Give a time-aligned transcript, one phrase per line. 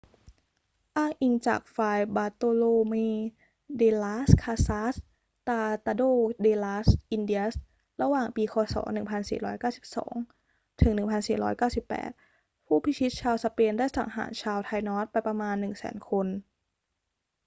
[0.97, 2.95] อ้างอิงจาก ฟราย บาร์โตโลเม
[3.77, 4.93] เด ลาส คาซาส
[5.47, 6.01] ตราตาโด
[6.41, 7.53] เด ลาส อินเดียส
[8.01, 8.75] ระหว่างปี ค.ศ.
[9.67, 10.93] 1492 ถึง
[11.79, 16.27] 1498 ผู้พิชิตชาวสเปนได้สังหารชาวไทนอสไปประมาณ 100,000 คน